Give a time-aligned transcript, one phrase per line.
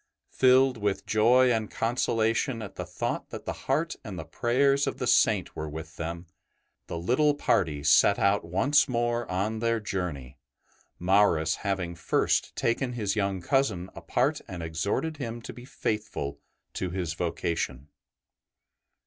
[0.31, 4.97] Filled with joy and consolation at the thought that the heart and the prayers of
[4.97, 6.25] the Saint were with them,
[6.87, 10.39] the little party set out once more on their journey,
[10.97, 16.39] Maurus having first taken his young cousin apart and exhorted him to be faithful
[16.73, 17.87] to his vocation.